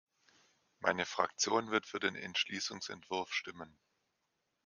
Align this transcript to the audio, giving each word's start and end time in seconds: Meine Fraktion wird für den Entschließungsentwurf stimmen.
Meine 0.79 1.05
Fraktion 1.05 1.69
wird 1.69 1.85
für 1.85 1.99
den 1.99 2.15
Entschließungsentwurf 2.15 3.31
stimmen. 3.35 3.77